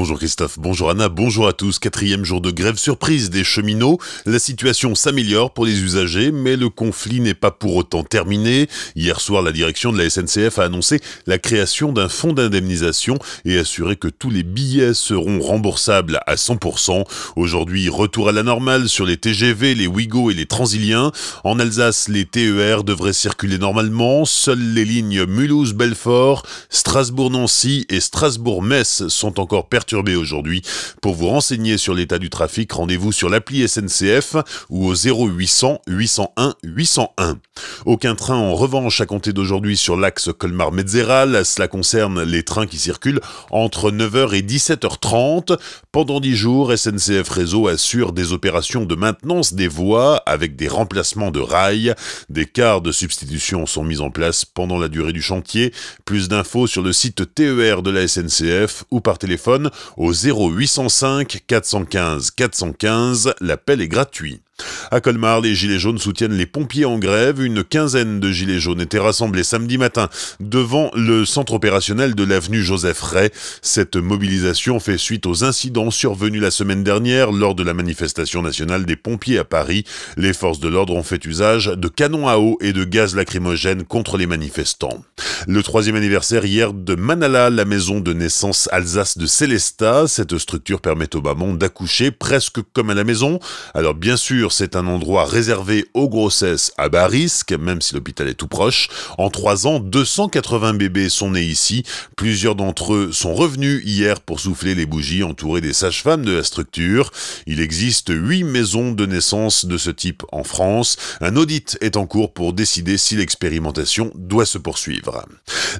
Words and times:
Bonjour 0.00 0.16
Christophe, 0.16 0.58
bonjour 0.58 0.88
Anna, 0.88 1.10
bonjour 1.10 1.46
à 1.46 1.52
tous. 1.52 1.78
Quatrième 1.78 2.24
jour 2.24 2.40
de 2.40 2.50
grève 2.50 2.78
surprise 2.78 3.28
des 3.28 3.44
cheminots. 3.44 3.98
La 4.24 4.38
situation 4.38 4.94
s'améliore 4.94 5.52
pour 5.52 5.66
les 5.66 5.82
usagers, 5.82 6.32
mais 6.32 6.56
le 6.56 6.70
conflit 6.70 7.20
n'est 7.20 7.34
pas 7.34 7.50
pour 7.50 7.76
autant 7.76 8.02
terminé. 8.02 8.66
Hier 8.96 9.20
soir, 9.20 9.42
la 9.42 9.52
direction 9.52 9.92
de 9.92 9.98
la 9.98 10.08
SNCF 10.08 10.58
a 10.58 10.64
annoncé 10.64 11.00
la 11.26 11.36
création 11.36 11.92
d'un 11.92 12.08
fonds 12.08 12.32
d'indemnisation 12.32 13.18
et 13.44 13.58
assuré 13.58 13.96
que 13.96 14.08
tous 14.08 14.30
les 14.30 14.42
billets 14.42 14.94
seront 14.94 15.38
remboursables 15.38 16.20
à 16.26 16.36
100%. 16.36 17.04
Aujourd'hui, 17.36 17.90
retour 17.90 18.30
à 18.30 18.32
la 18.32 18.42
normale 18.42 18.88
sur 18.88 19.04
les 19.04 19.18
TGV, 19.18 19.74
les 19.74 19.86
Ouigo 19.86 20.30
et 20.30 20.34
les 20.34 20.46
Transiliens. 20.46 21.12
En 21.44 21.58
Alsace, 21.58 22.08
les 22.08 22.24
TER 22.24 22.84
devraient 22.84 23.12
circuler 23.12 23.58
normalement. 23.58 24.24
Seules 24.24 24.72
les 24.72 24.86
lignes 24.86 25.26
Mulhouse-Belfort, 25.26 26.46
Strasbourg-Nancy 26.70 27.84
et 27.90 28.00
Strasbourg-Metz 28.00 29.08
sont 29.08 29.38
encore 29.38 29.68
aujourd'hui. 29.92 30.62
Pour 31.02 31.14
vous 31.14 31.28
renseigner 31.28 31.78
sur 31.78 31.94
l'état 31.94 32.18
du 32.18 32.30
trafic, 32.30 32.72
rendez-vous 32.72 33.12
sur 33.12 33.28
l'appli 33.28 33.66
SNCF 33.68 34.36
ou 34.68 34.86
au 34.86 34.94
0800 34.94 35.80
801 35.86 36.54
801. 36.62 37.38
Aucun 37.86 38.14
train 38.14 38.36
en 38.36 38.54
revanche 38.54 39.00
à 39.00 39.06
compter 39.06 39.32
d'aujourd'hui 39.32 39.76
sur 39.76 39.96
l'axe 39.96 40.30
Colmar-Metzeral. 40.36 41.44
Cela 41.44 41.68
concerne 41.68 42.22
les 42.22 42.42
trains 42.42 42.66
qui 42.66 42.78
circulent 42.78 43.20
entre 43.50 43.90
9h 43.90 44.34
et 44.34 44.42
17h30. 44.42 45.58
Pendant 45.92 46.20
10 46.20 46.36
jours, 46.36 46.72
SNCF 46.76 47.28
Réseau 47.28 47.68
assure 47.68 48.12
des 48.12 48.32
opérations 48.32 48.84
de 48.84 48.94
maintenance 48.94 49.54
des 49.54 49.68
voies 49.68 50.16
avec 50.26 50.56
des 50.56 50.68
remplacements 50.68 51.30
de 51.30 51.40
rails. 51.40 51.94
Des 52.28 52.46
quarts 52.46 52.80
de 52.80 52.92
substitution 52.92 53.66
sont 53.66 53.84
mis 53.84 54.00
en 54.00 54.10
place 54.10 54.44
pendant 54.44 54.78
la 54.78 54.88
durée 54.88 55.12
du 55.12 55.22
chantier. 55.22 55.72
Plus 56.04 56.28
d'infos 56.28 56.66
sur 56.66 56.82
le 56.82 56.92
site 56.92 57.34
TER 57.34 57.82
de 57.82 57.90
la 57.90 58.06
SNCF 58.06 58.84
ou 58.90 59.00
par 59.00 59.18
téléphone 59.18 59.70
au 59.96 60.12
0805 60.12 61.42
415 61.46 62.30
415. 62.30 63.34
L'appel 63.40 63.80
est 63.80 63.88
gratuit. 63.88 64.42
À 64.90 65.00
Colmar, 65.00 65.40
les 65.40 65.54
Gilets 65.54 65.78
jaunes 65.78 65.98
soutiennent 65.98 66.36
les 66.36 66.46
pompiers 66.46 66.84
en 66.84 66.98
grève. 66.98 67.42
Une 67.42 67.64
quinzaine 67.64 68.20
de 68.20 68.30
Gilets 68.32 68.60
jaunes 68.60 68.80
étaient 68.80 68.98
rassemblés 68.98 69.44
samedi 69.44 69.78
matin 69.78 70.08
devant 70.40 70.90
le 70.94 71.24
centre 71.24 71.54
opérationnel 71.54 72.14
de 72.14 72.24
l'avenue 72.24 72.62
Joseph 72.62 73.00
Ray. 73.02 73.30
Cette 73.62 73.96
mobilisation 73.96 74.80
fait 74.80 74.98
suite 74.98 75.26
aux 75.26 75.44
incidents 75.44 75.90
survenus 75.90 76.42
la 76.42 76.50
semaine 76.50 76.84
dernière 76.84 77.32
lors 77.32 77.54
de 77.54 77.62
la 77.62 77.74
manifestation 77.74 78.42
nationale 78.42 78.84
des 78.84 78.96
pompiers 78.96 79.38
à 79.38 79.44
Paris. 79.44 79.84
Les 80.16 80.32
forces 80.32 80.60
de 80.60 80.68
l'ordre 80.68 80.94
ont 80.94 81.02
fait 81.02 81.24
usage 81.24 81.66
de 81.66 81.88
canons 81.88 82.28
à 82.28 82.38
eau 82.38 82.58
et 82.60 82.72
de 82.72 82.84
gaz 82.84 83.14
lacrymogène 83.14 83.84
contre 83.84 84.16
les 84.16 84.26
manifestants. 84.26 85.04
Le 85.46 85.62
troisième 85.62 85.96
anniversaire 85.96 86.44
hier 86.44 86.72
de 86.72 86.94
Manala, 86.94 87.50
la 87.50 87.64
maison 87.64 88.00
de 88.00 88.12
naissance 88.12 88.68
Alsace 88.72 89.18
de 89.18 89.26
Célestat. 89.26 90.06
Cette 90.08 90.36
structure 90.38 90.80
permet 90.80 91.14
aux 91.14 91.22
mamans 91.22 91.54
d'accoucher 91.54 92.10
presque 92.10 92.60
comme 92.72 92.90
à 92.90 92.94
la 92.94 93.04
maison. 93.04 93.40
Alors 93.74 93.94
bien 93.94 94.16
sûr, 94.16 94.49
c'est 94.52 94.76
un 94.76 94.86
endroit 94.86 95.24
réservé 95.24 95.86
aux 95.94 96.08
grossesses 96.08 96.72
à 96.78 96.88
bas 96.88 97.06
risque, 97.06 97.52
même 97.52 97.80
si 97.80 97.94
l'hôpital 97.94 98.28
est 98.28 98.34
tout 98.34 98.48
proche. 98.48 98.88
En 99.18 99.30
trois 99.30 99.66
ans, 99.66 99.80
280 99.80 100.74
bébés 100.74 101.08
sont 101.08 101.30
nés 101.30 101.42
ici. 101.42 101.84
Plusieurs 102.16 102.54
d'entre 102.54 102.94
eux 102.94 103.12
sont 103.12 103.34
revenus 103.34 103.82
hier 103.84 104.20
pour 104.20 104.40
souffler 104.40 104.74
les 104.74 104.86
bougies 104.86 105.22
entourés 105.22 105.60
des 105.60 105.72
sages-femmes 105.72 106.24
de 106.24 106.32
la 106.32 106.44
structure. 106.44 107.10
Il 107.46 107.60
existe 107.60 108.10
huit 108.10 108.44
maisons 108.44 108.92
de 108.92 109.06
naissance 109.06 109.66
de 109.66 109.78
ce 109.78 109.90
type 109.90 110.22
en 110.32 110.44
France. 110.44 110.96
Un 111.20 111.36
audit 111.36 111.78
est 111.80 111.96
en 111.96 112.06
cours 112.06 112.32
pour 112.32 112.52
décider 112.52 112.98
si 112.98 113.16
l'expérimentation 113.16 114.12
doit 114.14 114.46
se 114.46 114.58
poursuivre. 114.58 115.24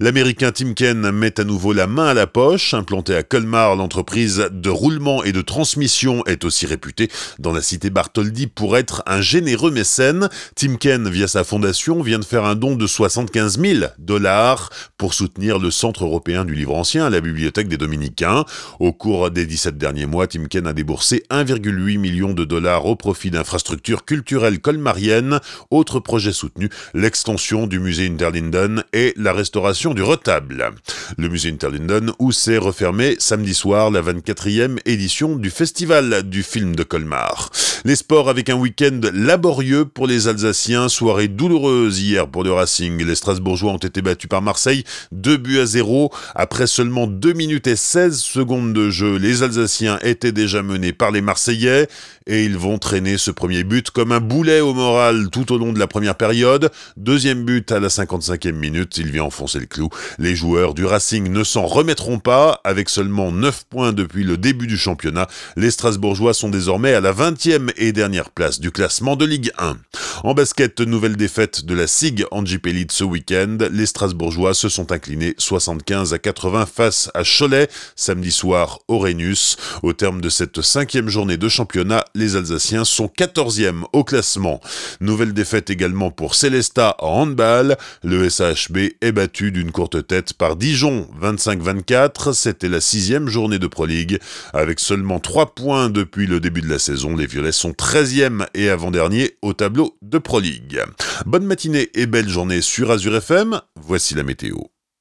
L'américain 0.01 0.53
Timken 0.53 1.11
met 1.11 1.41
à 1.41 1.45
nouveau 1.45 1.73
la 1.73 1.87
main 1.87 2.07
à 2.07 2.15
la 2.15 2.27
poche. 2.27 2.75
Implanté 2.75 3.15
à 3.15 3.23
Colmar, 3.23 3.77
l'entreprise 3.77 4.49
de 4.51 4.71
roulement 4.71 5.25
et 5.25 5.33
de 5.33 5.43
transmission 5.43 6.25
est 6.27 6.45
aussi 6.45 6.67
réputée 6.67 7.09
dans 7.39 7.53
la 7.53 7.63
cité 7.63 7.91
Bartholdi 7.91 8.47
pour 8.61 8.77
être 8.77 9.03
un 9.07 9.23
généreux 9.23 9.71
mécène. 9.71 10.29
Timken, 10.55 11.09
via 11.09 11.27
sa 11.27 11.45
fondation, 11.45 12.03
vient 12.03 12.19
de 12.19 12.27
faire 12.27 12.45
un 12.45 12.55
don 12.55 12.77
de 12.77 12.87
75 12.87 13.59
000 13.59 13.87
dollars 13.99 14.69
pour 14.99 15.15
soutenir 15.15 15.59
le 15.59 15.71
Centre 15.71 16.05
européen 16.05 16.45
du 16.45 16.55
livre 16.55 16.75
ancien 16.75 17.07
à 17.07 17.09
la 17.09 17.23
Bibliothèque 17.23 17.69
des 17.69 17.79
Dominicains. 17.79 18.45
Au 18.79 18.93
cours 18.93 19.31
des 19.31 19.47
17 19.47 19.79
derniers 19.79 20.05
mois, 20.05 20.27
Timken 20.27 20.67
a 20.67 20.75
déboursé 20.75 21.23
1,8 21.31 21.97
million 21.97 22.35
de 22.35 22.45
dollars 22.45 22.85
au 22.85 22.97
profit 22.97 23.31
d'infrastructures 23.31 24.05
culturelles 24.05 24.61
colmariennes. 24.61 25.41
Autre 25.71 25.99
projet 25.99 26.35
soutenu, 26.35 26.69
l'extension 26.93 27.67
du 27.67 27.81
musée 27.81 28.09
Interlinden 28.09 28.85
et 28.93 29.15
la 29.17 29.33
restauration 29.33 29.95
du 29.95 30.03
retable. 30.03 30.73
Le 31.17 31.31
musée 31.31 31.49
Interlinden 31.49 32.13
où 32.19 32.31
s'est 32.31 32.59
refermé 32.59 33.17
samedi 33.21 33.55
soir 33.55 33.91
la 33.91 34.03
24e 34.03 34.81
édition 34.85 35.37
du 35.37 35.49
Festival 35.49 36.29
du 36.29 36.43
film 36.43 36.77
de 36.77 36.83
Colmar. 36.83 37.51
Les 37.87 37.97
sports 37.97 38.29
avec 38.29 38.51
un 38.51 38.57
week-end 38.57 39.01
laborieux 39.15 39.87
pour 39.87 40.07
les 40.07 40.29
Alsaciens, 40.29 40.91
soirée 40.91 41.29
douloureuse 41.29 41.99
hier 41.99 42.29
pour 42.29 42.45
le 42.45 42.53
Racing. 42.53 43.03
Les 43.03 43.15
Strasbourgeois 43.15 43.73
ont 43.73 43.79
été 43.79 44.03
battus 44.03 44.29
par 44.29 44.43
Marseille, 44.43 44.85
2 45.13 45.39
buts 45.39 45.61
à 45.61 45.65
0. 45.65 46.13
Après 46.35 46.67
seulement 46.67 47.07
2 47.07 47.33
minutes 47.33 47.67
et 47.69 47.77
16 47.77 48.19
secondes 48.19 48.75
de 48.75 48.91
jeu, 48.91 49.17
les 49.17 49.43
Alsaciens 49.43 49.99
étaient 50.03 50.31
déjà 50.31 50.63
menés 50.63 50.93
par 50.93 51.11
les 51.11 51.23
Marseillais 51.23 51.89
et 52.27 52.45
ils 52.45 52.59
vont 52.59 52.77
traîner 52.77 53.17
ce 53.17 53.31
premier 53.31 53.65
but 53.65 53.91
comme 53.91 54.13
un 54.13 54.21
boulet 54.21 54.61
au 54.61 54.75
moral 54.75 55.31
tout 55.31 55.51
au 55.51 55.57
long 55.57 55.73
de 55.73 55.79
la 55.79 55.87
première 55.87 56.17
période. 56.17 56.71
Deuxième 56.99 57.45
but 57.45 57.73
à 57.73 57.81
la 57.81 57.89
55e 57.89 58.53
minute, 58.53 58.99
il 58.99 59.11
vient 59.11 59.25
enfoncer 59.25 59.59
le 59.59 59.67
clou. 59.67 59.89
Les 60.19 60.37
joueurs 60.37 60.75
du 60.75 60.85
Racing 60.85 61.31
ne 61.31 61.45
s'en 61.45 61.65
remettront 61.65 62.19
pas. 62.19 62.61
Avec 62.65 62.91
seulement 62.91 63.33
9 63.33 63.65
points 63.71 63.93
depuis 63.95 64.23
le 64.23 64.37
début 64.37 64.67
du 64.67 64.77
championnat, 64.77 65.29
les 65.57 65.71
Strasbourgeois 65.71 66.35
sont 66.35 66.51
désormais 66.51 66.93
à 66.93 67.01
la 67.01 67.15
20e 67.15 67.70
et 67.77 67.93
dernière 67.93 68.31
place 68.31 68.61
du 68.61 68.71
classement 68.71 69.17
de 69.17 69.25
Ligue 69.25 69.51
1. 69.59 69.77
En 70.25 70.35
basket, 70.35 70.81
nouvelle 70.81 71.17
défaite 71.17 71.65
de 71.65 71.75
la 71.75 71.87
SIG 71.87 72.25
en 72.31 72.45
Elite 72.45 72.93
ce 72.93 73.05
week-end. 73.05 73.59
Les 73.71 73.87
Strasbourgeois 73.87 74.55
se 74.55 74.69
sont 74.69 74.93
inclinés 74.93 75.35
75 75.39 76.13
à 76.13 76.19
80 76.19 76.67
face 76.67 77.11
à 77.15 77.23
Cholet 77.25 77.69
samedi 77.97 78.31
soir 78.31 78.81
au 78.89 78.99
Rhénus. 78.99 79.57
Au 79.83 79.93
terme 79.93 80.21
de 80.21 80.29
cette 80.29 80.61
cinquième 80.63 81.09
journée 81.09 81.37
de 81.37 81.49
championnat, 81.49 82.05
les 82.15 82.37
Alsaciens 82.37 82.85
sont 82.85 83.07
14e 83.07 83.85
au 83.93 84.05
classement. 84.05 84.61
Nouvelle 85.01 85.33
défaite 85.33 85.71
également 85.71 86.11
pour 86.11 86.35
Célesta 86.35 86.97
en 86.99 87.23
handball. 87.23 87.77
Le 88.03 88.29
SHB 88.29 88.79
est 89.01 89.13
battu 89.13 89.53
d'une 89.53 89.73
courte 89.73 90.07
tête 90.07 90.35
par 90.35 90.57
Dijon 90.57 91.09
25-24. 91.21 92.33
C'était 92.33 92.69
la 92.69 92.81
sixième 92.81 93.29
journée 93.29 93.59
de 93.59 93.67
Pro 93.67 93.87
League. 93.87 94.19
Avec 94.53 94.81
seulement 94.81 95.21
3 95.21 95.55
points 95.55 95.89
depuis 95.89 96.27
le 96.27 96.41
début 96.41 96.61
de 96.61 96.69
la 96.69 96.79
saison, 96.79 97.17
les 97.17 97.27
Violets 97.27 97.53
sont 97.61 97.73
13e 97.73 98.47
et 98.55 98.71
avant-dernier 98.71 99.37
au 99.43 99.53
tableau 99.53 99.99
de 100.01 100.17
Pro 100.17 100.41
League. 100.41 100.83
Bonne 101.27 101.45
matinée 101.45 101.91
et 101.93 102.07
belle 102.07 102.29
journée 102.29 102.63
sur 102.63 102.91
Azure 102.91 103.17
FM. 103.17 103.61
Voici 103.77 104.15
la 104.15 104.23
météo. 104.23 104.57